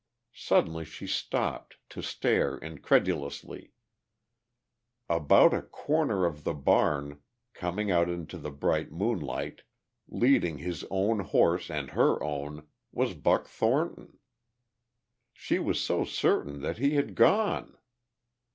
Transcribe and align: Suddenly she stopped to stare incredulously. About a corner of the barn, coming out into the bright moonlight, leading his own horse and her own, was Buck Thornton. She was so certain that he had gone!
Suddenly 0.33 0.83
she 0.83 1.05
stopped 1.05 1.77
to 1.89 2.01
stare 2.01 2.57
incredulously. 2.57 3.71
About 5.07 5.53
a 5.53 5.61
corner 5.61 6.25
of 6.25 6.43
the 6.43 6.55
barn, 6.55 7.21
coming 7.53 7.91
out 7.91 8.09
into 8.09 8.39
the 8.39 8.49
bright 8.49 8.91
moonlight, 8.91 9.61
leading 10.07 10.57
his 10.57 10.83
own 10.89 11.19
horse 11.19 11.69
and 11.69 11.91
her 11.91 12.17
own, 12.23 12.67
was 12.91 13.13
Buck 13.13 13.45
Thornton. 13.47 14.17
She 15.33 15.59
was 15.59 15.79
so 15.79 16.03
certain 16.03 16.61
that 16.63 16.79
he 16.79 16.95
had 16.95 17.13
gone! 17.13 17.77